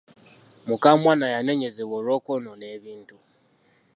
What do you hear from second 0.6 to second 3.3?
Mukamwana yaneenyezebwa olw'okwonoona ebintu.